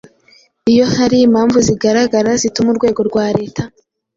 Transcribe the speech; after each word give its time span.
Iyo 0.71 0.85
hari 0.95 1.17
impamvu 1.27 1.57
zigaragara 1.67 2.29
zituma 2.41 2.69
urwego 2.73 3.01
rwa 3.09 3.25
Leta 3.39 3.63